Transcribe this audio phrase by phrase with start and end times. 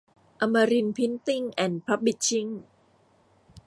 [0.41, 2.47] อมรินทร์พริ้นติ้ง แอนด์ พับลิชชิ่ง